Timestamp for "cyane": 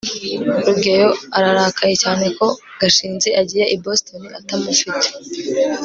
2.03-2.25